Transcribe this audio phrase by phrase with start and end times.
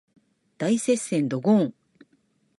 [0.57, 1.73] 大接戦ドゴーーン